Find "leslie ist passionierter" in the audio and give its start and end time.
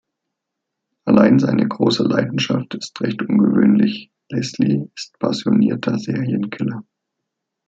4.29-5.99